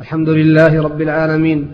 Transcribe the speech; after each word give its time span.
الحمد 0.00 0.28
لله 0.28 0.82
رب 0.82 1.00
العالمين 1.00 1.70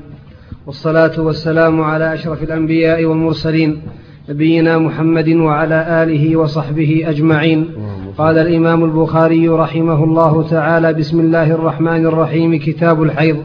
والصلاة 0.67 1.21
والسلام 1.21 1.81
على 1.83 2.15
أشرف 2.15 2.43
الأنبياء 2.43 3.05
والمرسلين 3.05 3.83
نبينا 4.29 4.79
محمد 4.79 5.29
وعلى 5.29 6.03
آله 6.03 6.37
وصحبه 6.37 7.05
أجمعين. 7.07 7.71
قال 8.19 8.39
الإمام 8.39 8.85
البخاري 8.85 9.49
رحمه 9.49 10.05
الله 10.05 10.49
تعالى 10.49 10.93
بسم 10.93 11.21
الله 11.21 11.51
الرحمن 11.51 12.07
الرحيم 12.07 12.59
كتاب 12.59 13.03
الحيض 13.03 13.37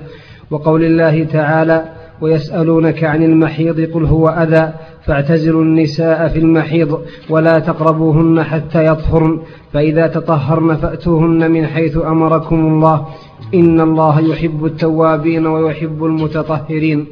وقول 0.52 0.84
الله 0.84 1.24
تعالى 1.24 1.86
ويسألونك 2.22 3.04
عن 3.04 3.24
المحيض 3.24 3.82
قل 3.94 4.06
هو 4.06 4.30
أذى 4.30 4.74
فاعتزلوا 5.06 5.64
النساء 5.64 6.28
في 6.28 6.40
المحيض 6.40 7.02
ولا 7.30 7.60
تقربوهن 7.60 8.44
حتى 8.44 8.86
يطهرن 8.86 9.40
فإذا 9.74 10.08
تطهرن 10.08 10.76
فأتوهن 10.76 11.52
من 11.52 11.66
حيث 11.68 11.98
أمركم 11.98 12.56
الله. 12.56 13.06
إن 13.56 13.82
الله 13.82 14.20
يحب 14.20 14.66
التوابين 14.66 15.46
ويحب 15.48 16.06
المتطهرين. 16.06 17.08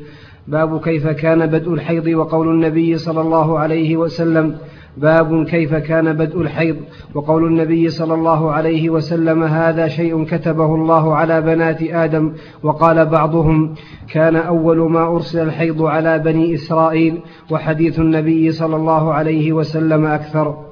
باب 0.47 0.81
كيف 0.81 1.07
كان 1.07 1.45
بدء 1.45 1.73
الحيض 1.73 2.07
وقول 2.07 2.47
النبي 2.47 2.97
صلى 2.97 3.21
الله 3.21 3.59
عليه 3.59 3.97
وسلم. 3.97 4.55
باب 4.97 5.45
كيف 5.45 5.73
كان 5.75 6.13
بدء 6.13 6.41
الحيض 6.41 6.75
وقول 7.15 7.45
النبي 7.45 7.89
صلى 7.89 8.13
الله 8.13 8.51
عليه 8.51 8.89
وسلم. 8.89 9.43
هذا 9.43 9.87
شيء 9.87 10.23
كتبه 10.25 10.75
الله 10.75 11.15
على 11.15 11.41
بنات 11.41 11.81
آدم 11.81 12.33
وقال 12.63 13.05
بعضهم 13.05 13.75
كان 14.11 14.35
أول 14.35 14.91
ما 14.91 15.07
أرسل 15.15 15.39
الحيض 15.39 15.81
على 15.81 16.19
بني 16.19 16.53
إسرائيل 16.53 17.19
وحديث 17.51 17.99
النبي 17.99 18.51
صلى 18.51 18.75
الله 18.75 19.13
عليه 19.13 19.53
وسلم 19.53 20.05
أكثر. 20.05 20.65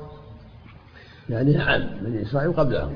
يعني 1.30 1.54
نعم 1.54 1.82
بني 2.06 2.22
إسرائيل 2.22 2.52
قبلهم. 2.54 2.90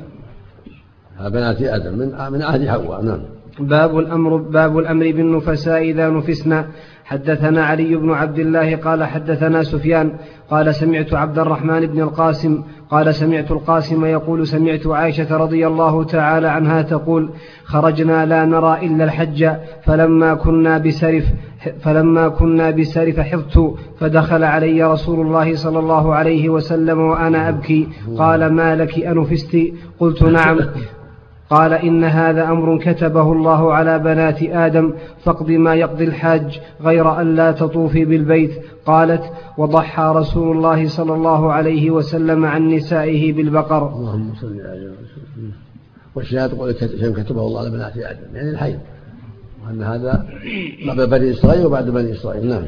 بنات 1.20 1.62
آدم 1.62 1.98
من 1.98 2.32
من 2.32 2.42
عهد 2.42 2.68
حواء 2.68 3.02
نعم. 3.02 3.20
باب 3.60 4.00
الأمر 4.00 4.38
باب 4.38 4.80
الأمر 4.80 5.12
بالنفساء 5.12 5.82
إذا 5.82 6.10
نفسنا 6.10 6.68
حدثنا 7.06 7.66
علي 7.66 7.96
بن 7.96 8.12
عبد 8.12 8.40
الله 8.40 8.76
قال 8.76 9.04
حدثنا 9.04 9.64
سفيان 9.64 10.12
قال 10.50 10.76
سمعت 10.76 11.14
عبد 11.14 11.40
الرحمن 11.40 11.86
بن 11.86 12.02
القاسم 12.02 12.64
قال 12.90 13.16
سمعت 13.16 13.52
القاسم 13.52 14.06
يقول 14.06 14.48
سمعت 14.48 14.88
عائشة 14.88 15.38
رضي 15.38 15.68
الله 15.68 16.04
تعالى 16.04 16.48
عنها 16.48 16.82
تقول 16.82 17.30
خرجنا 17.66 18.26
لا 18.26 18.46
نرى 18.46 18.86
إلا 18.86 19.04
الحج 19.04 19.50
فلما 19.84 20.34
كنا 20.34 20.78
بسرف 20.78 21.26
فلما 21.82 22.28
كنا 22.28 22.72
بسرف 22.72 23.20
حفظت 23.20 23.76
فدخل 24.00 24.44
علي 24.44 24.84
رسول 24.84 25.26
الله 25.26 25.56
صلى 25.56 25.80
الله 25.80 26.16
عليه 26.16 26.50
وسلم 26.50 27.00
وأنا 27.00 27.50
أبكي. 27.50 27.88
قال 28.18 28.54
ما 28.54 28.76
لك 28.76 29.00
أنفست 29.00 29.58
قلت 30.00 30.24
نعم. 30.24 30.60
قال 31.50 31.74
إن 31.74 32.04
هذا 32.04 32.44
أمر 32.44 32.78
كتبه 32.78 33.32
الله 33.32 33.74
على 33.74 34.00
بنات 34.00 34.44
آدم 34.44 34.94
فاقض 35.24 35.52
ما 35.52 35.76
يقضي 35.76 36.04
الحاج 36.04 36.62
غير 36.82 37.22
أن 37.22 37.36
لا 37.36 37.52
تطوفي 37.52 38.06
بالبيت. 38.06 38.52
قالت 38.86 39.24
وضحى 39.58 40.14
رسول 40.16 40.58
الله 40.58 40.88
صلى 40.88 41.14
الله 41.14 41.54
عليه 41.54 41.92
وسلم 41.92 42.46
عن 42.46 42.68
نسائه 42.68 43.34
بالبقر. 43.34 43.90
اللهم 43.90 44.34
صل 44.42 44.62
على 44.62 44.92
والشهادة 46.16 46.74
شيء 46.74 47.14
كتبه 47.14 47.42
الله 47.42 47.60
على 47.60 47.70
بنات 47.70 47.98
آدم 47.98 48.36
يعني 48.36 48.50
الحي. 48.50 48.78
وأن 49.66 49.84
هذا 49.84 50.26
قبل 50.90 51.08
بني 51.08 51.32
إسرائيل 51.32 51.66
وبعد 51.66 51.90
بني 51.90 52.12
إسرائيل. 52.12 52.50
نعم. 52.50 52.64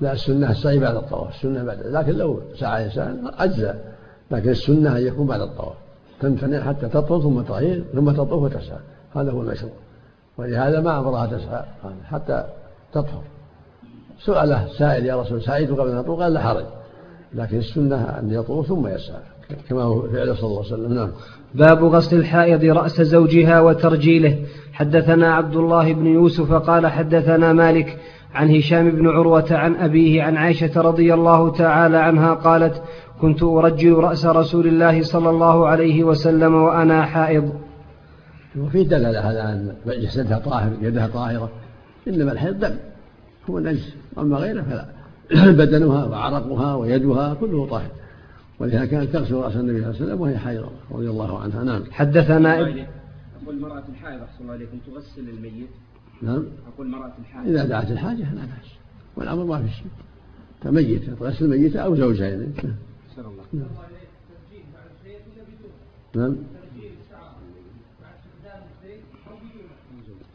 لا 0.00 0.12
السنة 0.12 0.50
السعي 0.50 0.78
بعد 0.78 0.94
الطواف 0.96 1.34
السنة 1.34 1.64
بعد 1.64 1.78
لكن 1.86 2.12
لو 2.12 2.40
سعى 2.60 2.84
إنسان 2.84 3.30
أجزاء 3.38 3.93
لكن 4.34 4.50
السنة 4.50 4.96
أن 4.96 5.06
يكون 5.06 5.26
بعد 5.26 5.40
الطواف. 5.40 5.76
تمتنع 6.20 6.60
حتى 6.60 6.88
تطوف 6.88 7.22
ثم 7.22 7.40
تطهير 7.40 7.84
ثم 7.94 8.10
تطوف 8.10 8.42
وتسعى. 8.42 8.78
هذا 9.16 9.30
هو 9.30 9.42
المشروع. 9.42 9.72
ولهذا 10.38 10.80
ما 10.80 10.98
أمرها 10.98 11.26
تسعى. 11.26 11.62
حتى 12.10 12.44
تطهر. 12.92 13.22
سأله 14.24 14.68
سائل 14.78 15.06
يا 15.06 15.20
رسول 15.20 15.42
سعيت 15.42 15.70
قبل 15.70 15.90
أن 15.90 15.96
أطوف؟ 15.96 16.20
قال 16.20 16.32
لا 16.32 16.40
حرج. 16.40 16.64
لكن 17.34 17.58
السنة 17.58 17.96
أن 17.96 18.30
يطوف 18.30 18.66
ثم 18.66 18.86
يسعى. 18.86 19.20
كما 19.68 19.82
هو 19.82 20.02
فعل 20.02 20.36
صلى 20.36 20.46
الله 20.46 20.64
عليه 20.64 20.74
وسلم. 20.74 20.92
نعم. 20.92 21.10
باب 21.54 21.84
غسل 21.84 22.16
الحائض 22.16 22.64
رأس 22.64 23.02
زوجها 23.02 23.60
وترجيله. 23.60 24.44
حدثنا 24.72 25.34
عبد 25.34 25.56
الله 25.56 25.92
بن 25.92 26.06
يوسف 26.06 26.52
قال 26.52 26.86
حدثنا 26.86 27.52
مالك 27.52 27.98
عن 28.34 28.50
هشام 28.50 28.90
بن 28.90 29.08
عروة 29.08 29.46
عن 29.50 29.76
أبيه 29.76 30.22
عن 30.22 30.36
عائشة 30.36 30.80
رضي 30.80 31.14
الله 31.14 31.52
تعالى 31.52 31.96
عنها 31.96 32.34
قالت 32.34 32.82
كنت 33.20 33.42
أرجل 33.42 33.94
رأس 33.94 34.26
رسول 34.26 34.66
الله 34.66 35.02
صلى 35.02 35.30
الله 35.30 35.68
عليه 35.68 36.04
وسلم 36.04 36.54
وأنا 36.54 37.04
حائض. 37.04 37.52
وفي 38.58 38.84
دلالة 38.84 39.18
على 39.20 39.42
أن 39.42 39.74
جسدها 39.86 40.38
طاهر 40.38 40.72
يدها 40.82 41.06
طاهرة 41.06 41.50
إنما 42.08 42.32
الحيض 42.32 42.58
دم. 42.58 42.76
هو 43.50 43.58
نجس 43.58 43.94
أما 44.18 44.36
غيره 44.36 44.62
فلا. 44.62 44.86
بدنها 45.64 46.04
وعرقها 46.04 46.74
ويدها 46.74 47.34
كله 47.34 47.66
طاهر. 47.66 47.90
ولهذا 48.60 48.86
كانت 48.86 49.10
تغسل 49.10 49.34
رأس 49.34 49.56
النبي 49.56 49.80
صلى 49.80 49.90
الله 49.90 49.96
عليه 49.96 50.04
وسلم 50.04 50.20
وهي 50.20 50.38
حائضة 50.38 50.68
رضي 50.90 51.10
الله 51.10 51.38
عنها. 51.38 51.64
نعم. 51.64 51.82
حدثنا 51.90 52.60
أقول 53.44 53.60
مرأة 53.60 53.84
الحائض 53.88 54.22
أحسن 54.22 54.42
الله 54.42 54.52
عليكم 54.52 54.78
تغسل 54.86 55.28
الميت 55.28 55.68
نعم. 56.24 56.44
أقول 56.74 56.86
مرأة 56.86 57.12
الحائض 57.18 57.48
إذا 57.48 57.64
دعت 57.64 57.90
الحاجة 57.90 58.34
لا 58.34 58.40
بأس. 58.40 58.70
والأمر 59.16 59.44
ما 59.44 59.62
في 59.62 59.68
شيء. 59.74 59.86
كميت 60.62 61.10
تغسل 61.10 61.44
الميت 61.44 61.76
أو 61.76 61.96
زوجها 61.96 62.28
يعني 62.28 62.44
الله. 63.18 63.44
نعم, 63.54 63.66
نعم. 66.14 66.36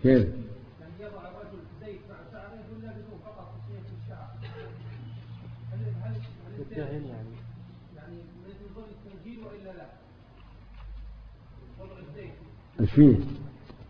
كيف؟ 0.03 0.27
يضع 0.99 1.21
الرجل 1.27 1.59
زيت 1.81 1.99
مع 2.09 2.15
شعره 2.31 2.63
ولا 2.73 2.91
بدون 2.91 3.19
فقط 3.25 3.53
الشعر؟ 4.03 4.29
هل 6.01 6.15
يعني 6.71 7.07
يعني 7.95 8.15
من 8.15 8.73
ضمن 8.75 8.91
التنجيل 8.91 9.39
والا 9.43 9.77
لا؟ 9.77 9.87
وضع 11.79 11.99
الزيت 12.09 12.31
إيش 12.79 12.91
فيه؟ 12.91 13.15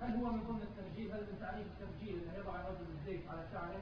هل 0.02 0.16
هو 0.16 0.32
من 0.32 0.44
ضمن 0.44 0.62
التنجيل؟ 0.62 1.12
هل 1.12 1.20
من 1.20 1.40
تعريف 1.40 1.68
التنجيل 1.68 2.16
انه 2.16 2.34
يضع 2.40 2.56
الرجل 2.62 2.86
الزيت 3.00 3.22
على 3.30 3.42
شعره؟ 3.54 3.82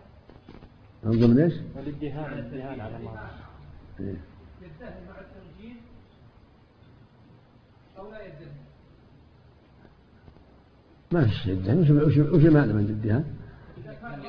من 1.08 1.20
ضمن 1.20 1.40
إيش؟ 1.40 1.54
الادهان 1.54 2.34
الادهان 2.34 2.80
على 2.80 2.98
الله 2.98 3.12
يدهن 4.00 4.94
مع 5.10 5.16
التنجيل 5.22 5.78
أو 7.98 8.12
لا 8.12 8.26
يدهن 8.26 8.52
ما 11.12 11.26
في 11.26 11.32
شيء 11.32 11.54
يدهن 11.54 12.04
وش 12.04 12.18
وش 12.18 12.46
المعنى 12.46 12.74
من 12.74 12.80
الدهان؟ 12.80 13.24
إذا 13.78 13.94
كان 13.94 14.22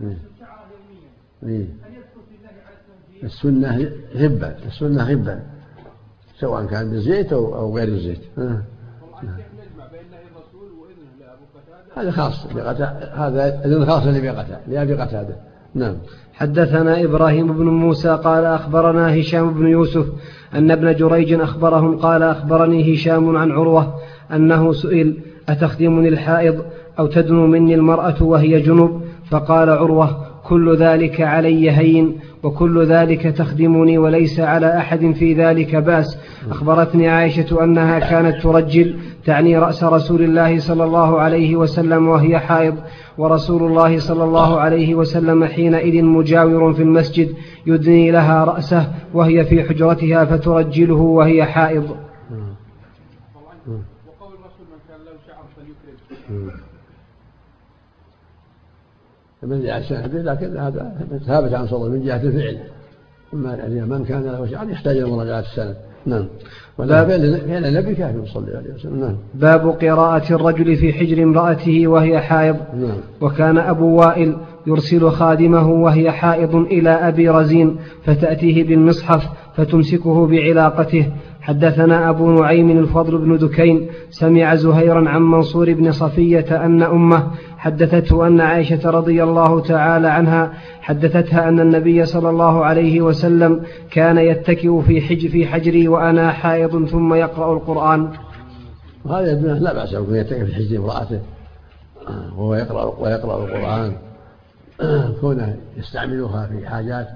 إيه. 0.00 0.18
شعره 0.40 0.68
يوميا 1.42 1.58
إيه. 1.58 1.66
هل 1.82 1.94
يذكر 1.94 2.20
في 2.28 2.36
الله 2.36 2.50
على 2.66 2.76
التنجيل؟ 2.76 3.24
السنة 3.24 3.92
غبا 4.14 4.66
السنة 4.66 5.04
غبا 5.04 5.46
سواء 6.40 6.66
كان 6.66 6.90
بالزيت 6.90 7.32
أو 7.32 7.54
أو 7.54 7.76
غير 7.76 7.88
الزيت. 7.88 8.22
هذا 11.96 12.10
خاص 12.10 12.46
هذا 12.46 13.64
إذن 13.64 13.86
خاص 13.86 14.02
لأبي 14.06 14.30
قتادة 14.30 14.60
لأبي 14.66 14.94
قتادة 14.94 15.47
نعم. 15.74 15.94
حدثنا 16.34 17.04
إبراهيم 17.04 17.52
بن 17.52 17.64
موسى 17.64 18.18
قال 18.24 18.44
أخبرنا 18.44 19.20
هشام 19.20 19.50
بن 19.50 19.66
يوسف 19.66 20.06
أن 20.54 20.70
ابن 20.70 20.94
جريج 20.94 21.32
أخبرهم 21.32 21.96
قال 21.96 22.22
أخبرني 22.22 22.94
هشام 22.94 23.36
عن 23.36 23.50
عروة 23.50 23.94
أنه 24.32 24.72
سئل 24.72 25.16
أتخدمني 25.48 26.08
الحائض 26.08 26.64
أو 26.98 27.06
تدنو 27.06 27.46
مني 27.46 27.74
المرأة 27.74 28.22
وهي 28.22 28.60
جنب؟ 28.60 29.00
فقال 29.30 29.70
عروة 29.70 30.26
كل 30.44 30.76
ذلك 30.76 31.20
علي 31.20 31.70
هين. 31.70 32.18
وكل 32.42 32.86
ذلك 32.86 33.22
تخدمني 33.22 33.98
وليس 33.98 34.40
على 34.40 34.78
أحد 34.78 35.12
في 35.12 35.34
ذلك 35.34 35.76
بأس. 35.76 36.18
أخبرتني 36.50 37.08
عائشة 37.08 37.64
أنها 37.64 37.98
كانت 37.98 38.42
ترجل 38.42 38.96
تعني 39.24 39.58
رأس 39.58 39.84
رسول 39.84 40.22
الله 40.22 40.58
صلى 40.58 40.84
الله 40.84 41.20
عليه 41.20 41.56
وسلم 41.56 42.08
وهي 42.08 42.38
حائض 42.38 42.74
ورسول 43.18 43.62
الله 43.62 43.98
صلى 43.98 44.24
الله 44.24 44.60
عليه 44.60 44.94
وسلم 44.94 45.44
حينئذ 45.44 46.04
مجاور 46.04 46.72
في 46.72 46.82
المسجد 46.82 47.34
يدني 47.66 48.10
لها 48.10 48.44
رأسه 48.44 48.92
وهي 49.14 49.44
في 49.44 49.62
حجرتها 49.62 50.24
فترجله 50.24 50.94
وهي 50.94 51.44
حائض. 51.44 51.84
وقول 51.84 51.98
الرسول 54.34 54.66
من 54.70 54.78
كان 54.88 54.98
له 55.06 55.12
شعر 55.26 55.44
فليكرم. 55.56 56.67
من 59.48 59.62
جهة 59.62 59.78
السند 59.78 60.14
لكن 60.14 60.56
هذا 60.56 60.92
ثابت 61.26 61.54
عن 61.54 61.66
صلى 61.66 61.90
من 61.90 62.04
جهة 62.04 62.22
الفعل 62.22 62.58
أما 63.34 63.54
يعني 63.54 63.80
من 63.80 64.04
كان 64.04 64.22
له 64.22 64.46
شعر 64.46 64.70
يحتاج 64.70 64.96
إلى 64.96 65.10
مراجعة 65.10 65.40
السند. 65.40 65.76
نعم. 66.06 66.26
ولا 66.78 67.04
فعل 67.04 67.64
النبي 67.64 67.94
كافي 67.94 68.26
صلى 68.26 68.46
الله 68.46 68.58
عليه 68.58 68.74
وسلم. 68.74 69.00
نعم. 69.00 69.16
باب 69.34 69.68
قراءة 69.68 70.32
الرجل 70.32 70.76
في 70.76 70.92
حجر 70.92 71.22
امرأته 71.22 71.86
وهي 71.86 72.20
حائض. 72.20 72.56
نعم. 72.74 72.96
وكان 73.20 73.58
أبو 73.58 73.96
وائل 73.96 74.36
يرسل 74.66 75.10
خادمه 75.10 75.70
وهي 75.70 76.10
حائض 76.10 76.54
إلى 76.54 76.90
أبي 76.90 77.28
رزين 77.28 77.76
فتأتيه 78.04 78.64
بالمصحف 78.64 79.28
فتمسكه 79.56 80.26
بعلاقته. 80.26 81.12
حدثنا 81.48 82.10
أبو 82.10 82.30
نعيم 82.30 82.78
الفضل 82.78 83.18
بن 83.18 83.38
دكين 83.38 83.88
سمع 84.10 84.54
زهيرا 84.54 85.08
عن 85.08 85.22
منصور 85.22 85.74
بن 85.74 85.92
صفية 85.92 86.64
أن 86.64 86.82
أمه 86.82 87.30
حدثته 87.58 88.26
أن 88.26 88.40
عائشة 88.40 88.90
رضي 88.90 89.22
الله 89.22 89.60
تعالى 89.60 90.08
عنها 90.08 90.52
حدثتها 90.80 91.48
أن 91.48 91.60
النبي 91.60 92.06
صلى 92.06 92.30
الله 92.30 92.64
عليه 92.64 93.00
وسلم 93.00 93.62
كان 93.90 94.18
يتكئ 94.18 94.80
في 94.80 95.00
حج 95.00 95.26
في 95.26 95.46
حجري 95.46 95.88
وأنا 95.88 96.32
حائض 96.32 96.86
ثم 96.86 97.14
يقرأ 97.14 97.52
القرآن. 97.52 98.08
يدل 99.06 99.62
لا 99.62 99.72
بأس 99.72 99.94
أن 99.94 100.14
يتكئ 100.14 100.44
في 100.44 100.54
حجر 100.54 100.76
امرأته 100.76 101.20
وهو 102.36 102.54
يقرأ 102.54 102.84
ويقرأ 102.84 103.44
القرآن. 103.44 103.92
كونه 105.20 105.56
يستعملها 105.76 106.46
في 106.46 106.68
حاجات 106.68 107.08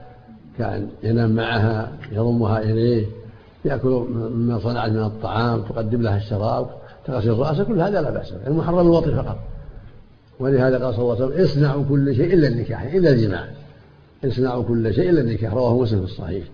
كان 0.59 0.89
ينام 1.03 1.31
معها 1.35 1.93
يضمها 2.13 2.59
إليه 2.59 3.22
يأكل 3.65 4.07
مما 4.15 4.59
صنعت 4.59 4.91
من 4.91 5.03
الطعام 5.03 5.63
تقدم 5.63 6.03
لها 6.03 6.17
الشراب 6.17 6.67
تغسل 7.07 7.39
رأسه 7.39 7.65
كل 7.65 7.81
هذا 7.81 8.01
لا 8.01 8.11
بأس 8.11 8.33
به 8.33 8.47
المحرم 8.47 8.79
الوطي 8.79 9.15
فقط. 9.15 9.39
ولهذا 10.41 10.85
قال 10.85 10.95
صلى 10.95 11.03
الله 11.03 11.15
عليه 11.15 11.25
وسلم 11.25 11.45
اصنعوا 11.45 11.85
كل 11.89 12.15
شيء 12.17 12.35
إلا 12.35 12.49
النكاح 12.49 12.83
إلا 12.83 13.11
الجماع. 13.11 13.45
اصنعوا 14.25 14.63
كل 14.63 14.95
شيء 14.95 15.11
إلا 15.11 15.21
النكاح 15.21 15.55
رواه 15.55 15.79
مسلم 15.79 15.99
في 15.99 16.05
الصحيح. 16.05 16.45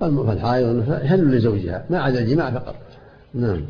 فالحائض 0.00 0.88
يحل 1.04 1.36
لزوجها؟ 1.36 1.84
ما 1.90 1.98
عدا 1.98 2.18
الجماع 2.18 2.50
فقط. 2.50 2.74
نعم. 3.34 3.60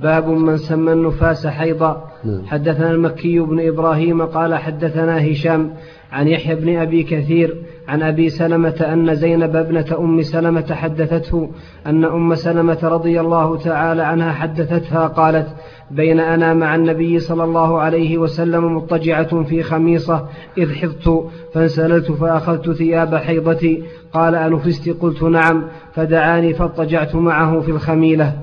باب 0.00 0.28
من 0.28 0.56
سمى 0.56 0.92
النفاس 0.92 1.46
حيضا. 1.46 2.10
نعم. 2.24 2.46
حدثنا 2.46 2.90
المكي 2.90 3.40
بن 3.40 3.68
إبراهيم 3.68 4.22
قال 4.22 4.54
حدثنا 4.54 5.32
هشام 5.32 5.74
عن 6.12 6.28
يحيى 6.28 6.54
بن 6.54 6.76
أبي 6.76 7.02
كثير 7.02 7.62
عن 7.88 8.02
أبي 8.02 8.30
سلمة 8.30 8.86
أن 8.92 9.14
زينب 9.14 9.56
ابنة 9.56 9.86
أم 9.98 10.22
سلمة 10.22 10.74
حدثته 10.74 11.50
أن 11.86 12.04
أم 12.04 12.34
سلمة 12.34 12.78
رضي 12.82 13.20
الله 13.20 13.58
تعالى 13.58 14.02
عنها 14.02 14.32
حدثتها 14.32 15.06
قالت 15.06 15.46
بين 15.90 16.20
أنا 16.20 16.54
مع 16.54 16.74
النبي 16.74 17.18
صلى 17.18 17.44
الله 17.44 17.80
عليه 17.80 18.18
وسلم 18.18 18.76
مضطجعة 18.76 19.42
في 19.42 19.62
خميصة 19.62 20.26
إذ 20.58 20.74
حفظت 20.74 21.30
فانسللت 21.54 22.12
فأخذت 22.12 22.70
ثياب 22.70 23.14
حيضتي. 23.14 23.82
قال 24.12 24.34
أنفست؟ 24.34 24.88
قلت 24.88 25.22
نعم. 25.22 25.64
فدعاني 25.94 26.54
فاضطجعت 26.54 27.14
معه 27.14 27.60
في 27.60 27.70
الخميلة. 27.70 28.38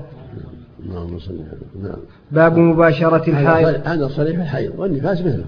نعم. 1.82 1.96
باب 2.30 2.58
مباشرة 2.58 3.30
الحائض. 3.30 3.80
هذا 3.84 4.08
صريح 4.08 4.40
الحيض 4.40 4.72
والنفاس 4.78 5.20
مثله. 5.20 5.44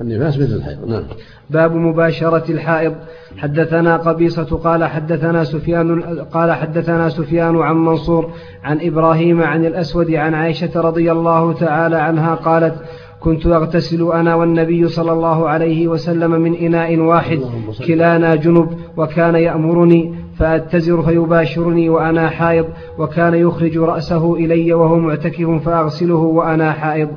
النفاس 0.00 0.38
مثل 0.38 0.54
الحيض. 0.54 0.88
نعم. 0.88 1.02
باب 1.50 1.74
مباشرة 1.74 2.44
الحائض. 2.52 2.94
حدثنا 3.38 3.96
قبيصة 3.96 4.56
قال 4.56 4.84
حدثنا 4.84 5.44
سفيان 5.44 6.02
قال 6.20 6.52
حدثنا 6.52 7.08
سفيان 7.08 7.56
عن 7.56 7.76
منصور 7.76 8.30
عن 8.64 8.78
إبراهيم 8.80 9.42
عن 9.42 9.64
الأسود 9.64 10.10
عن 10.10 10.34
عائشة 10.34 10.80
رضي 10.80 11.12
الله 11.12 11.52
تعالى 11.52 11.96
عنها 11.96 12.34
قالت 12.34 12.74
كنت 13.20 13.46
أغتسل 13.46 14.12
أنا 14.12 14.34
والنبي 14.34 14.88
صلى 14.88 15.12
الله 15.12 15.48
عليه 15.48 15.88
وسلم 15.88 16.30
من 16.30 16.54
إناء 16.54 16.96
واحد 16.96 17.40
كلانا 17.86 18.34
جنب 18.34 18.78
وكان 18.96 19.34
يأمرني 19.34 20.14
فأتزر 20.38 21.02
فيباشرني 21.02 21.88
وأنا 21.88 22.28
حائض 22.28 22.66
وكان 22.98 23.34
يخرج 23.34 23.78
رأسه 23.78 24.34
إلي 24.34 24.72
وهو 24.72 24.96
معتكف 24.96 25.50
فأغسله 25.64 26.14
وأنا 26.14 26.72
حائض. 26.72 27.08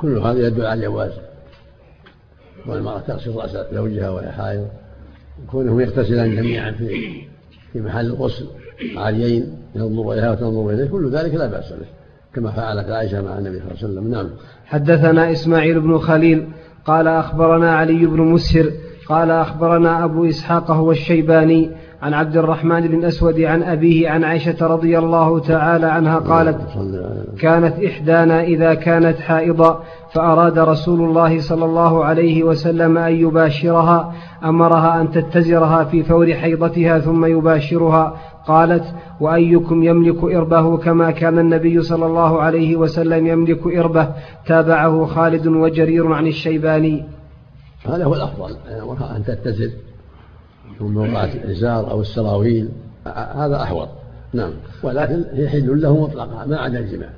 كل 0.00 0.18
هذا 0.18 0.46
يدل 0.46 0.66
على 0.66 0.86
الجواز 0.86 1.31
والمرأة 2.66 2.98
تغسل 2.98 3.34
رأس 3.34 3.56
زوجها 3.72 4.10
وهي 4.10 4.32
حائض 4.32 4.66
كونهم 5.50 5.80
يغتسلان 5.80 6.36
جميعا 6.36 6.70
في 6.70 6.88
في 7.72 7.80
محل 7.80 8.06
الغسل 8.06 8.46
عاليين 8.96 9.56
ينظر 9.74 10.12
إليها 10.12 10.30
وتنظر 10.30 10.70
إليه 10.70 10.84
كل 10.84 11.10
ذلك 11.10 11.34
لا 11.34 11.46
بأس 11.46 11.72
به 11.72 11.86
كما 12.34 12.50
فعلت 12.50 12.90
عائشة 12.90 13.22
مع 13.22 13.38
النبي 13.38 13.58
صلى 13.58 13.70
الله 13.70 13.78
عليه 13.82 13.92
وسلم. 13.92 14.10
نعم. 14.10 14.30
حدثنا 14.66 15.32
إسماعيل 15.32 15.80
بن 15.80 15.98
خليل 15.98 16.48
قال 16.84 17.08
أخبرنا 17.08 17.76
علي 17.76 18.06
بن 18.06 18.20
مسهر 18.20 18.72
قال 19.06 19.30
أخبرنا 19.30 20.04
أبو 20.04 20.28
إسحاق 20.28 20.70
هو 20.70 20.92
الشيباني 20.92 21.70
عن 22.02 22.14
عبد 22.14 22.36
الرحمن 22.36 22.88
بن 22.88 23.04
أسود 23.04 23.40
عن 23.40 23.62
أبيه 23.62 24.10
عن 24.10 24.24
عائشة 24.24 24.66
رضي 24.66 24.98
الله 24.98 25.38
تعالى 25.38 25.86
عنها 25.86 26.18
قالت 26.18 26.58
كانت 27.40 27.84
إحدانا 27.84 28.42
إذا 28.42 28.74
كانت 28.74 29.18
حائضا 29.18 29.82
فأراد 30.12 30.58
رسول 30.58 31.00
الله 31.00 31.40
صلى 31.40 31.64
الله 31.64 32.04
عليه 32.04 32.42
وسلم 32.42 32.98
أن 32.98 33.12
يباشرها 33.12 34.14
أمرها 34.44 35.00
أن 35.00 35.10
تتزرها 35.10 35.84
في 35.84 36.02
فور 36.02 36.34
حيضتها 36.34 36.98
ثم 36.98 37.24
يباشرها 37.24 38.16
قالت 38.46 38.84
وأيكم 39.20 39.82
يملك 39.82 40.24
إربه 40.24 40.76
كما 40.76 41.10
كان 41.10 41.38
النبي 41.38 41.82
صلى 41.82 42.06
الله 42.06 42.40
عليه 42.42 42.76
وسلم 42.76 43.26
يملك 43.26 43.66
إربه؟ 43.66 44.08
تابعه 44.46 45.06
خالد 45.06 45.46
وجرير 45.46 46.12
عن 46.12 46.26
الشيباني. 46.26 47.04
هذا 47.86 48.04
هو 48.04 48.14
الأفضل 48.14 48.56
أن 49.16 49.24
تتزر. 49.24 49.70
من 50.82 50.94
موقعة 50.94 51.24
الإزار 51.24 51.90
أو 51.90 52.00
السراويل. 52.00 52.68
هذا 53.34 53.62
أحوط. 53.62 53.88
نعم. 54.34 54.50
ولكن 54.82 55.24
هي 55.32 55.48
حل 55.48 55.82
له 55.82 56.02
مطلقة 56.02 56.46
ما 56.46 56.56
عدا 56.56 56.78
الجماع. 56.78 57.08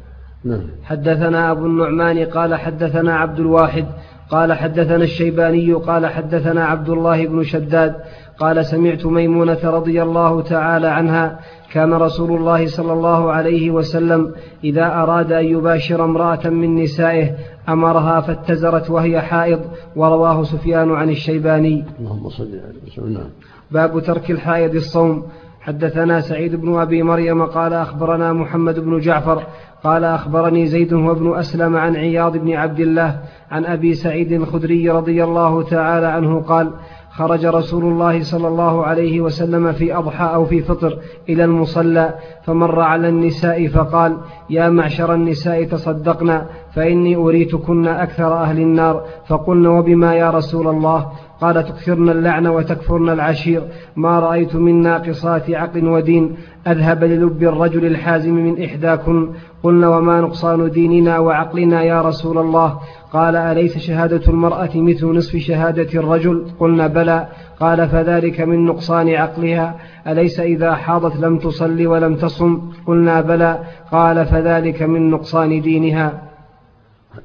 نعم. 0.45 0.63
حدثنا 0.83 1.51
أبو 1.51 1.67
النعمان 1.67 2.25
قال 2.25 2.55
حدثنا 2.55 3.17
عبد 3.17 3.41
الواحد 3.41 3.87
قال 4.31 4.53
حدثنا 4.53 5.05
الشيباني 5.05 5.73
قال 5.73 6.07
حدثنا 6.07 6.65
عبد 6.65 6.89
الله 6.89 7.27
بن 7.27 7.43
شداد 7.43 7.95
قال 8.39 8.67
سمعت 8.67 9.07
ميمونة 9.07 9.59
رضي 9.65 10.03
الله 10.03 10.43
تعالى 10.43 10.87
عنها 10.87 11.41
كان 11.73 11.95
رسول 11.95 12.37
الله 12.37 12.67
صلى 12.67 12.93
الله 12.93 13.33
عليه 13.33 13.71
وسلم 13.71 14.35
إذا 14.65 14.87
أراد 14.87 15.33
أن 15.33 15.45
يباشر 15.45 16.05
امرأة 16.05 16.49
من 16.49 16.83
نسائه 16.83 17.37
أمرها 17.69 18.21
فاتزرت 18.21 18.91
وهي 18.91 19.21
حائض 19.21 19.61
ورواه 19.97 20.45
سفيان 20.45 20.91
عن 20.91 21.11
الشيباني. 21.11 21.85
اللهم 22.01 22.29
صل 22.29 22.61
على 22.99 23.27
باب 23.75 24.01
ترك 24.01 24.31
الحائض 24.31 24.75
الصوم. 24.75 25.23
حدثنا 25.61 26.21
سعيد 26.21 26.57
بن 26.57 26.79
أبي 26.79 27.03
مريم 27.03 27.47
قال 27.47 27.73
أخبرنا 27.73 28.33
محمد 28.33 28.81
بن 28.81 28.99
جعفر 28.99 29.43
قال 29.85 30.05
أخبرني 30.05 30.67
زيد 30.67 30.93
وابن 30.93 31.39
أسلم 31.39 31.77
عن 31.77 31.97
عياض 31.97 32.37
بن 32.37 32.53
عبد 32.53 32.81
الله 32.81 33.19
عن 33.51 33.65
أبي 33.65 33.95
سعيد 33.95 34.33
الخدري 34.33 34.91
رضي 34.91 35.25
الله 35.25 35.63
تعالى 35.63 36.07
عنه 36.07 36.41
قال 36.41 36.71
خرج 37.11 37.47
رسول 37.47 37.85
الله 37.85 38.23
صلى 38.23 38.49
الله 38.49 38.85
عليه 38.85 39.21
وسلم 39.21 39.73
في 39.73 39.97
أضحى 39.97 40.35
أو 40.35 40.45
في 40.45 40.63
فطر 40.63 40.99
إلى 41.29 41.45
المصلى 41.45 42.15
فمر 42.45 42.81
على 42.81 43.09
النساء 43.09 43.69
فقال 43.69 44.17
يا 44.51 44.69
معشر 44.69 45.15
النساء 45.15 45.65
تصدقنا 45.65 46.47
فإني 46.75 47.17
أريتكن 47.17 47.87
أكثر 47.87 48.35
أهل 48.35 48.61
النار. 48.61 49.05
فقلن 49.29 49.67
وبما 49.67 50.15
يا 50.15 50.31
رسول 50.31 50.69
الله؟ 50.69 51.09
قال 51.41 51.65
تكثرن 51.65 52.09
اللعن 52.11 52.47
وتكفرن 52.47 53.09
العشير 53.09 53.63
ما 53.97 54.19
رأيت 54.21 54.57
من 54.57 54.83
ناقصات 54.83 55.51
عقل 55.51 55.89
ودين 55.89 56.37
أذهب 56.67 57.05
للب 57.05 57.43
الرجل 57.43 57.87
الحازم 57.87 58.35
من 58.35 58.65
إحداكن 58.65 59.31
قلنا 59.63 59.89
وما 59.89 60.21
نقصان 60.21 60.71
ديننا 60.71 61.19
وعقلنا 61.19 61.83
يا 61.83 62.03
رسول 62.03 62.39
الله؟ 62.39 62.79
قال 63.13 63.37
أليس 63.37 63.79
شهادة 63.79 64.23
المرأة 64.29 64.71
مثل 64.75 65.07
نصف 65.07 65.37
شهادة 65.37 66.01
الرجل؟ 66.01 66.47
قلنا 66.61 66.87
بلى. 66.87 67.29
قال 67.61 67.89
فذلك 67.89 68.41
من 68.41 68.65
نقصان 68.65 69.09
عقلها 69.09 69.77
أليس 70.07 70.41
إذا 70.41 70.75
حاضت 70.75 71.17
لم 71.17 71.39
تصلي 71.39 71.87
ولم 71.87 72.17
تصم؟ 72.17 72.73
قلنا 72.87 73.21
بلى. 73.21 73.59
قال 73.93 74.27
فذلك 74.27 74.83
من 74.83 75.11
نقصان 75.11 75.61
دينها. 75.61 76.23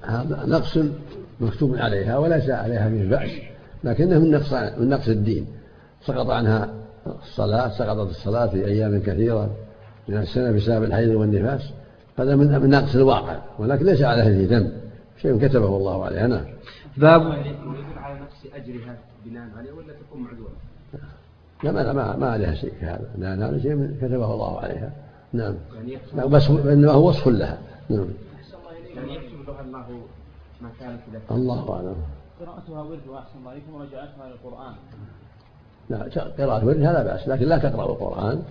هذا 0.03 0.43
نقص 0.47 0.79
مكتوب 1.41 1.75
عليها 1.75 2.17
وليس 2.17 2.49
عليها 2.49 2.89
من 2.89 3.09
بأس 3.09 3.48
لكنه 3.83 4.19
من 4.19 4.31
نقص 4.31 4.53
من 4.53 4.89
نقص 4.89 5.07
الدين. 5.07 5.47
سقط 6.05 6.29
عنها 6.29 6.69
الصلاة 7.07 7.69
سقطت 7.69 8.09
الصلاة 8.09 8.47
في 8.47 8.65
أيام 8.65 9.01
كثيرة 9.01 9.49
من 10.07 10.17
السنة 10.17 10.51
بسبب 10.51 10.83
الحيض 10.83 11.09
والنفاس. 11.15 11.61
هذا 12.17 12.35
من 12.35 12.69
نقص 12.69 12.95
الواقع 12.95 13.39
ولكن 13.59 13.85
ليس 13.85 14.01
على 14.01 14.21
هذه 14.21 14.47
ذنب 14.57 14.71
شيء 15.21 15.47
كتبه 15.47 15.77
الله 15.77 16.05
عليها 16.05 16.27
نعم. 16.27 16.45
باب 16.97 17.21
على 17.97 18.19
نقص 18.19 18.53
أجرها 18.55 18.97
بناء 19.25 19.49
عليه 19.57 19.71
ولا 19.71 19.93
تكون 19.93 20.21
معذورة؟ 20.21 20.51
لا 21.63 21.71
ما 21.71 21.93
ما, 21.93 22.17
ما 22.17 22.29
عليها 22.29 22.53
شيء 22.53 22.73
في 22.79 22.85
هذا. 22.85 23.09
لأن 23.17 23.43
هذا 23.43 23.59
شيء 23.59 23.97
كتبه 24.01 24.33
الله 24.33 24.59
عليها. 24.59 24.91
نعم. 25.33 25.55
يعني 25.75 26.27
بس 26.27 26.49
إنما 26.49 26.91
هو 26.91 27.09
وصف 27.09 27.27
لها. 27.27 27.57
نعم. 27.89 28.07
يعني 28.95 29.15
يكتب 29.15 29.47
لها 29.47 29.61
الله 29.61 30.01
ما 30.61 30.69
كانت 30.79 30.99
الله 31.31 31.73
أعلم. 31.75 31.95
قراءتها 32.39 32.81
ورد 32.81 33.07
وأحسن 33.07 33.39
الله 33.39 33.51
إليكم 33.51 33.73
ورجعتها 33.73 34.29
للقران 34.29 34.73
لا 35.89 35.97
قراءة 36.37 36.65
وردها 36.65 36.93
لا 36.93 37.03
بأس 37.03 37.27
لكن 37.27 37.45
لا 37.45 37.57
تقرأ 37.57 37.85
القرآن. 37.85 38.41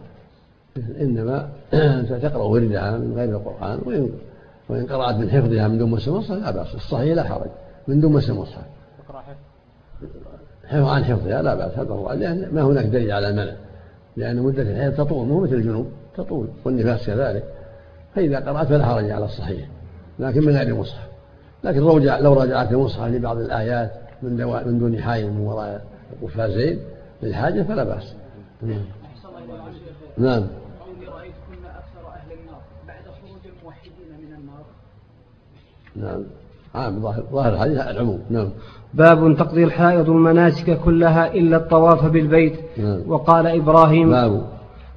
إنما 1.00 1.48
تقرأ 2.22 2.42
وردها 2.42 2.98
من 2.98 3.14
غير 3.16 3.28
القرآن 3.28 3.80
وإن 3.86 4.10
وإن 4.68 4.86
قرأت 4.86 5.16
من 5.16 5.30
حفظها 5.30 5.68
من 5.68 5.78
دون 5.78 5.90
مس 5.90 6.08
المصحف 6.08 6.30
لا 6.30 6.50
بأس. 6.50 6.74
الصحيح 6.74 7.14
لا 7.14 7.24
حرج 7.24 7.50
من 7.88 8.00
دون 8.00 8.12
مس 8.12 8.30
المصحف 8.30 8.64
حفظ. 10.66 10.88
عن 10.88 11.04
حفظها 11.04 11.42
لا 11.42 11.54
بأس 11.54 11.78
هذا 11.78 11.90
هو 11.90 12.12
لأن 12.12 12.54
ما 12.54 12.62
هناك 12.62 12.84
دليل 12.84 13.12
على 13.12 13.28
المنع. 13.28 13.52
لأن 14.16 14.42
مدة 14.42 14.62
الحيض 14.62 14.94
تطول 14.94 15.26
مو 15.26 15.40
مثل 15.40 15.54
الجنوب 15.54 15.86
تطول 16.16 16.48
والنفاس 16.64 17.06
كذلك. 17.06 17.44
فإذا 18.14 18.40
قرأت 18.40 18.66
فلا 18.66 18.86
حرج 18.86 19.10
على 19.10 19.24
الصحيح 19.24 19.68
لكن 20.18 20.44
من 20.44 20.56
غير 20.56 20.68
المصحف 20.68 21.07
لكن 21.64 21.80
لو 21.80 21.98
لو 21.98 22.32
راجعت 22.32 22.72
المصحف 22.72 23.08
لبعض 23.08 23.36
الآيات 23.36 23.92
من 24.22 24.36
من 24.66 24.78
دون 24.78 25.02
حائل 25.02 25.32
من 25.32 25.40
وراء 25.40 25.84
القفازين 26.12 26.78
للحاجة 27.22 27.62
فلا 27.62 27.84
بأس. 27.84 28.14
نعم. 28.62 28.84
نعم. 30.18 30.46
نعم. 35.96 36.24
عام 36.74 37.00
ظاهر 37.02 37.22
ظاهر 37.32 37.52
الحديث 37.52 37.78
العموم. 37.78 38.22
نعم. 38.30 38.50
باب 38.94 39.36
تقضي 39.36 39.64
الحائض 39.64 40.10
المناسك 40.10 40.78
كلها 40.78 41.34
إلا 41.34 41.56
الطواف 41.56 42.04
بالبيت. 42.04 42.56
نعم. 42.76 43.02
وقال 43.06 43.46
إبراهيم 43.46 44.10
باب. 44.10 44.46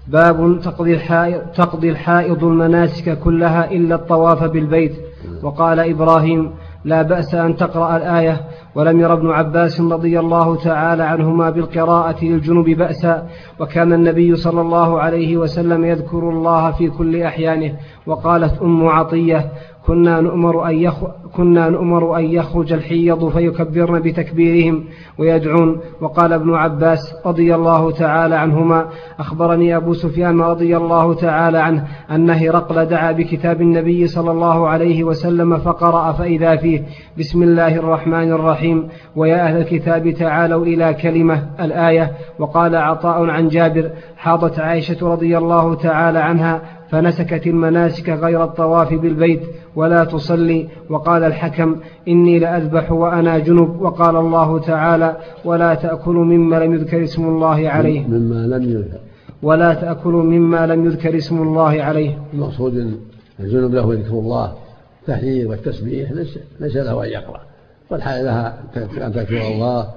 باب 0.08 0.60
تقضي 0.64 0.94
الحائض, 0.94 1.42
تقضي 1.56 1.90
الحائض 1.90 2.44
المناسك 2.44 3.20
كلها 3.20 3.72
إلا 3.72 3.96
الطواف 3.96 4.44
بالبيت. 4.44 4.96
وقال 5.44 5.80
إبراهيم 5.80 6.52
لا 6.86 7.02
بأس 7.02 7.36
أن 7.36 7.56
تقرأ 7.56 7.98
الآية 7.98 8.42
ولم 8.76 9.00
ير 9.00 9.14
ابن 9.14 9.30
عباس 9.32 9.82
رضي 9.82 10.20
الله 10.20 10.56
تعالى 10.56 11.04
عنهما 11.04 11.50
بالقراءة 11.50 12.26
للجنوب 12.26 12.70
بأسا 12.70 13.28
وكان 13.60 13.94
النبي 13.94 14.36
صلى 14.36 14.62
الله 14.62 15.00
عليه 15.00 15.38
وسلم 15.38 15.86
يذكر 15.86 16.30
الله 16.30 16.72
في 16.72 16.90
كل 16.90 17.22
أحيانه 17.22 17.76
وقالت 18.06 18.62
أم 18.62 18.88
عطية 18.88 19.52
كنا 19.88 20.22
نؤمر 20.22 20.68
أن 20.68 20.76
يخ... 20.76 20.96
كنا 21.36 21.70
نؤمر 21.70 22.18
أن 22.18 22.26
يخرج 22.26 22.74
الحيض 22.74 23.30
فيكبرن 23.30 24.00
بتكبيرهم 24.00 24.84
ويدعون. 25.20 25.80
وقال 26.02 26.34
ابن 26.34 26.54
عباس 26.54 27.16
رضي 27.26 27.56
الله 27.56 27.92
تعالى 27.92 28.36
عنهما 28.36 28.86
أخبرني 29.20 29.76
أبو 29.76 29.94
سفيان 29.94 30.42
رضي 30.42 30.78
الله 30.78 31.14
تعالى 31.14 31.58
عنه 31.58 31.88
أن 32.12 32.30
هرقل 32.30 32.86
دعا 32.86 33.12
بكتاب 33.12 33.62
النبي 33.62 34.08
صلى 34.08 34.32
الله 34.32 34.68
عليه 34.68 35.04
وسلم 35.04 35.58
فقرأ 35.58 36.12
فإذا 36.12 36.56
فيه 36.56 36.84
بسم 37.20 37.44
الله 37.44 37.76
الرحمن 37.76 38.32
الرحيم. 38.32 38.88
ويا 39.16 39.42
أهل 39.48 39.58
الكتاب 39.58 40.10
تعالوا 40.10 40.66
إلى 40.66 40.94
كلمة 40.94 41.50
الآية. 41.60 42.12
وقال 42.40 42.76
عطاء 42.76 43.26
عن 43.26 43.48
جابر 43.48 43.90
حاضت 44.18 44.60
عائشة 44.60 45.12
رضي 45.12 45.38
الله 45.38 45.76
تعالى 45.76 46.20
عنها 46.20 46.62
فنسكت 46.92 47.48
المناسك 47.48 48.10
غير 48.10 48.44
الطواف 48.44 48.94
بالبيت 48.94 49.42
ولا 49.76 50.04
تصلي. 50.04 50.68
وقال 50.90 51.24
الحكم 51.24 51.76
إني 52.08 52.40
لأذبح 52.40 52.92
وأنا 52.92 53.40
جنب. 53.40 53.82
وقال 53.82 54.16
الله 54.16 54.60
تعالى 54.60 55.18
ولا 55.46 55.74
تأكلوا 55.74 56.26
مما 56.26 56.56
لم 56.56 56.74
يذكر 56.74 57.04
اسم 57.04 57.24
الله 57.24 57.70
عليه. 57.70 58.08
مما 58.08 58.48
لم 58.48 58.64
يذكر. 58.64 59.00
ولا 59.44 59.74
تأكلوا 59.74 60.24
مما 60.24 60.68
لم 60.68 60.86
يذكر 60.86 61.18
اسم 61.18 61.42
الله 61.42 61.84
عليه. 61.84 62.20
المقصود 62.34 62.98
الجنب 63.40 63.74
له 63.74 63.94
ذكر 63.94 64.14
الله. 64.14 64.54
التحليل 65.02 65.48
والتسبيح 65.48 66.12
ليس, 66.12 66.40
ليس 66.60 66.76
له 66.76 67.04
أن 67.04 67.10
يقرأ. 67.10 67.42
والحال 67.90 68.26
لها 68.26 68.60
أن 68.78 69.14
تذكر 69.14 69.42
الله 69.42 69.88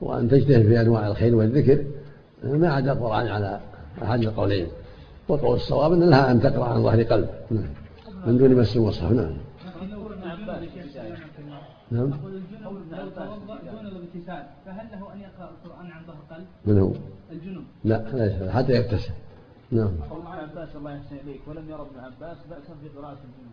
وأن 0.00 0.28
تجتهد 0.28 0.62
في 0.62 0.80
أنواع 0.80 1.06
الخير 1.06 1.36
والذكر. 1.36 1.78
ما 2.44 2.72
عدا 2.72 2.92
القرآن 2.92 3.26
على 3.26 3.60
أحد 4.02 4.20
القولين. 4.22 4.66
والقول 5.28 5.56
الصواب 5.56 5.92
أن 5.92 6.10
لها 6.10 6.30
أن 6.30 6.40
تقرأ 6.40 6.64
عن 6.64 6.82
ظهر 6.82 7.02
قلب. 7.02 7.28
نعم. 7.50 7.68
من 8.26 8.38
دون 8.38 8.54
مس 8.54 8.76
المصحف 8.76 9.12
نعم. 9.12 9.36
نعم. 11.90 12.10
فهل 14.66 14.86
له 14.92 15.12
ان 15.14 15.20
يقرا 15.20 15.50
القران 15.50 15.90
عن 15.90 16.02
ظهر 16.06 16.22
قلب؟ 16.30 16.46
من 16.64 16.78
هو؟ 16.78 16.92
الجنوب 17.32 17.64
لا 17.84 18.52
حتى 18.52 18.72
يغتسل 18.72 19.12
نعم. 19.70 19.94
قول 20.10 20.20
ابن 20.20 20.26
عباس 20.26 20.76
الله 20.76 20.96
يحسن 20.96 21.16
إليك. 21.16 21.40
ولم 21.48 21.70
يرى 21.70 21.80
ابن 21.80 21.98
عباس 22.00 22.36
بأسا 22.50 22.74
في 22.82 22.88
قراءة 22.98 23.18
الجنوب 23.24 23.52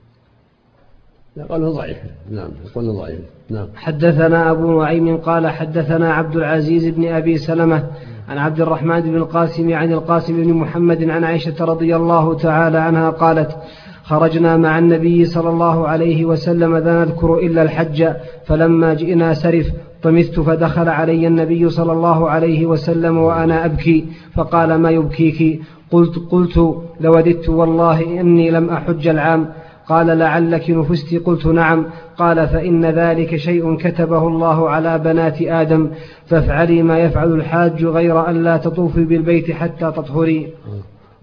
قول 1.50 1.74
ضعيف. 1.74 1.98
نعم 2.32 2.50
قول 2.76 2.94
ضعيف. 2.94 3.20
نعم. 3.50 3.68
حدثنا 3.76 4.52
أبو 4.52 4.82
نعيم 4.82 5.18
قال 5.18 5.48
حدثنا 5.48 6.14
عبد 6.14 6.36
العزيز 6.36 6.88
بن 6.88 7.08
أبي 7.08 7.38
سلمة 7.38 7.84
عن 8.30 8.38
عبد 8.38 8.62
الرحمن 8.62 9.02
بن 9.02 9.16
القاسم 9.16 9.74
عن 9.74 9.92
القاسم 9.92 10.44
بن 10.44 10.54
محمد 10.54 11.10
عن 11.10 11.24
عائشة 11.24 11.66
رضي 11.66 11.96
الله 11.96 12.34
تعالى 12.34 12.78
عنها 12.78 13.10
قالت 13.10 13.58
خرجنا 14.04 14.58
مع 14.58 14.80
النبي 14.80 15.26
صلى 15.26 15.50
الله 15.50 15.88
عليه 15.88 16.26
وسلم 16.26 16.78
لا 16.78 17.06
نذكر 17.06 17.38
إلا 17.38 17.62
الحج 17.62 18.08
فلما 18.46 18.94
جئنا 18.94 19.34
سرف 19.34 19.72
طمست 20.04 20.40
فدخل 20.40 20.90
علي 20.90 21.28
النبي 21.28 21.70
صلى 21.70 21.92
الله 21.92 22.30
عليه 22.30 22.66
وسلم 22.66 23.18
وأنا 23.18 23.66
أبكي 23.66 24.06
فقال 24.36 24.76
ما 24.76 24.90
يبكيك؟ 24.92 25.62
قلت 25.92 26.16
قلت 26.32 26.76
لوددت 27.00 27.50
والله 27.50 28.22
إني 28.22 28.52
لم 28.52 28.70
أحج 28.70 29.08
العام. 29.08 29.50
قال 29.90 30.08
لعلك 30.08 30.70
نفست. 30.70 31.16
قلت 31.16 31.46
نعم. 31.46 31.86
قال 32.18 32.48
فإن 32.48 32.86
ذلك 32.86 33.36
شيء 33.36 33.78
كتبه 33.78 34.28
الله 34.28 34.70
على 34.70 35.00
بنات 35.00 35.42
آدم 35.42 35.92
فافعلي 36.26 36.84
ما 36.84 37.00
يفعل 37.00 37.34
الحاج 37.34 37.86
غير 37.86 38.30
أن 38.30 38.44
لا 38.44 38.58
تطوفي 38.58 39.06
بالبيت 39.06 39.52
حتى 39.52 39.92
تطهري. 39.92 40.54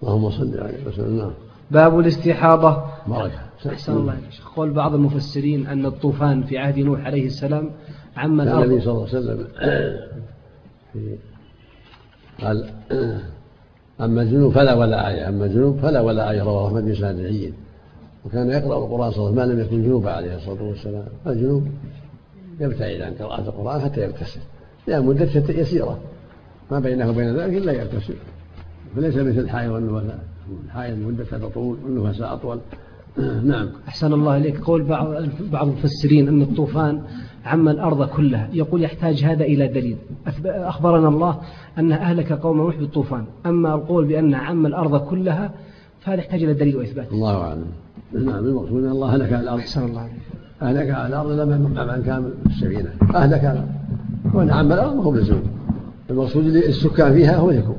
اللهم 0.03 0.31
صل 0.31 0.61
عليه 0.61 0.87
وسلم 0.87 1.31
باب 1.71 1.99
الاستحاضة. 1.99 2.83
بركة. 3.07 3.47
أحسن 3.67 3.93
الله 3.93 4.17
قول 4.57 4.71
بعض 4.71 4.95
المفسرين 4.95 5.67
أن 5.67 5.87
الطوفان 5.87 6.43
في 6.43 6.59
عهد 6.59 6.79
نوح 6.79 7.07
عليه 7.07 7.27
السلام 7.27 7.71
عم 8.17 8.41
الأرض 8.41 8.63
النبي 8.63 8.81
صلى 8.81 8.93
الله 8.93 9.07
عليه 9.09 9.19
وسلم 9.19 9.47
قال 12.43 12.65
أما 14.01 14.23
الجنوب 14.23 14.53
فلا 14.53 14.75
ولا 14.75 15.09
آية. 15.09 15.29
أما 15.29 15.45
الجنوب 15.45 15.79
فلا 15.79 16.01
ولا 16.01 16.31
آية. 16.31 16.43
رواه 16.43 16.69
أحمد 16.69 16.85
بن 16.85 16.95
سعد 16.95 17.53
وكان 18.27 18.51
يقرأ 18.51 18.79
القرآن 18.79 19.11
صلى 19.11 19.29
الله 19.29 19.43
عليه 19.43 19.53
وسلم 19.53 19.57
ما 19.57 19.63
لم 19.63 19.67
يكن 19.67 19.83
جنوبا 19.83 20.11
عليه 20.11 20.37
الصلاة 20.37 20.63
والسلام. 20.63 21.05
الجنوب 21.27 21.67
يبتعد 22.61 23.01
عن 23.01 23.13
قراءة 23.15 23.41
القرآن 23.41 23.81
حتى 23.81 24.01
يغتسل 24.01 24.41
لأن 24.87 25.07
مدة 25.07 25.31
يسيرة. 25.49 25.99
ما 26.71 26.81
بينه 26.81 27.11
وبين 27.11 27.37
ذلك 27.37 27.55
إلا 27.55 27.73
يغتسل 27.73 28.15
فليس 28.97 29.17
مثل 29.17 29.39
الحائض 29.39 29.71
والنفساء 29.71 30.19
الحائض 30.65 30.99
مدتها 30.99 31.39
تطول 31.39 31.77
والنفساء 31.85 32.35
أطول. 32.35 32.59
نعم. 33.45 33.69
أحسن 33.89 34.13
الله 34.13 34.37
إليك. 34.37 34.61
قول 34.61 34.83
بعض 34.83 35.07
بعض 35.53 35.69
المفسرين 35.69 36.29
أن 36.29 36.43
الطوفان 36.43 37.03
عم 37.45 37.69
الأرض 37.69 38.09
كلها. 38.09 38.49
يقول 38.53 38.83
يحتاج 38.83 39.25
هذا 39.25 39.45
إلى 39.45 39.69
دليل. 39.69 39.97
أخبرنا 40.47 41.09
الله 41.09 41.41
أن 41.79 41.93
أهلك 41.93 42.33
قوم 42.33 42.57
نوح 42.57 42.77
بالطوفان. 42.77 43.25
أما 43.47 43.75
القول 43.75 44.05
بأن 44.05 44.35
عم 44.35 44.67
الأرض 44.67 45.01
كلها 45.09 45.51
فهذا 46.01 46.21
يحتاج 46.21 46.43
إلى 46.43 46.55
دليل 46.55 46.77
وإثبات. 46.77 47.13
الله 47.13 47.37
أعلم. 47.37 47.67
نعم 48.13 48.47
المقصود 48.47 48.85
أن 48.85 48.91
الله 48.91 49.15
أهلك 49.15 49.33
على 49.33 49.43
الأرض. 49.43 49.59
أحسن 49.59 49.85
الله 49.85 50.01
عليك 50.01 50.23
أهلك 50.63 50.91
على 50.91 51.07
الأرض 51.07 51.31
لما 51.31 51.57
من 51.57 52.03
كان 52.07 52.33
السفينة 52.47 52.91
أهلك 53.15 53.45
على 53.45 53.59
الأرض. 53.59 53.69
وأن 54.35 54.51
عم 54.51 54.73
الأرض 54.73 54.97
ما 54.97 55.03
هو 55.03 55.11
بلزوم 55.11 55.43
المقصود 56.11 56.47
السكان 56.47 57.15
فيها 57.15 57.37
هو 57.37 57.51
يكون. 57.51 57.77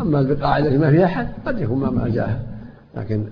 أما 0.00 0.20
البقاع 0.20 0.58
التي 0.58 0.78
ما 0.78 0.90
فيها 0.90 1.04
أحد 1.04 1.28
قد 1.46 1.58
يكون 1.58 1.78
ما 1.78 1.90
ما 1.90 2.08
جاء 2.08 2.46
لكن 2.96 3.24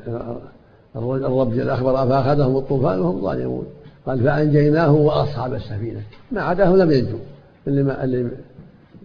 الرب 0.97 1.53
جل 1.55 1.71
أخبر 1.71 1.93
فأخذهم 1.93 2.57
الطوفان 2.57 2.99
وهم 3.00 3.21
ظالمون. 3.21 3.65
قال 4.07 4.21
فأنجيناه 4.21 4.93
وأصحاب 4.93 5.55
السفينة. 5.55 6.00
ما 6.33 6.43
عداه 6.43 6.77
لم 6.77 6.91
ينجوا 6.91 7.19
اللي 7.67 7.83
ما 7.83 8.05
اللي 8.05 8.31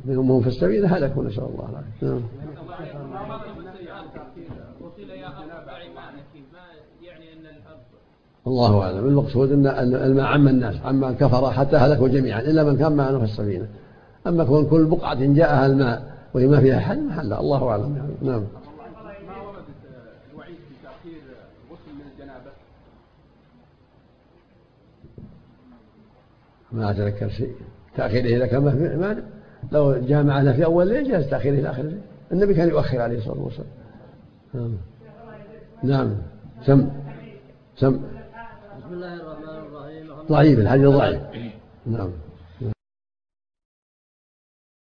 منهم 0.06 0.42
في 0.42 0.48
السفينة 0.48 0.88
هلكوا 0.88 1.24
نسأل 1.24 1.44
الله 1.44 1.70
العافية. 1.70 2.26
الله 8.48 8.82
أعلم. 8.82 9.08
المقصود 9.08 9.52
ان 9.52 9.68
الماء 9.96 10.26
عم 10.26 10.48
الناس 10.48 10.76
عم 10.86 11.04
الكفر 11.04 11.52
حتى 11.52 11.78
هلكوا 11.78 12.08
جميعا 12.08 12.42
إلا 12.42 12.64
من 12.64 12.78
كان 12.78 12.96
معه 12.96 13.18
في 13.18 13.24
السفينة. 13.24 13.68
أما 14.28 14.44
كون 14.44 14.66
كل 14.66 14.86
بقعة 14.86 15.34
جاءها 15.34 15.66
الماء 15.66 16.16
وهي 16.34 16.48
ما 16.48 16.60
فيها 16.60 16.80
حل 16.80 17.04
محل 17.04 17.34
الله 17.34 17.70
أعلم. 17.70 18.18
نعم. 18.22 18.44
ما 26.72 26.92
أتذكر 26.92 27.30
شيء. 27.30 27.56
تأخيره 27.98 28.38
إذا 28.38 28.46
كان 28.46 28.62
ما 29.00 29.24
لو 29.72 29.94
جامعنا 29.94 30.54
في 30.54 30.66
أول 30.66 30.88
ليل 30.88 31.12
جاز 31.12 31.30
تأخيره 31.30 31.60
إلى 31.60 31.70
آخر 31.70 31.82
الليل 31.82 32.02
النبي 32.32 32.54
كان 32.54 32.70
يؤخر 32.70 33.02
عليه 33.02 33.18
الصلاة 33.18 33.42
والسلام. 33.42 33.68
نعم. 34.54 34.78
نعم. 35.84 36.16
سم. 36.66 36.90
سم. 37.78 38.00
الله 38.96 39.14
الرحمن 39.14 39.58
الرحيم. 39.68 40.28
ضعيف 40.30 40.60
الحديث 40.60 40.88
ضعيف. 40.88 41.22
نعم. 41.86 42.12